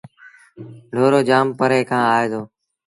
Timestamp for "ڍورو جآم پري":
0.93-1.81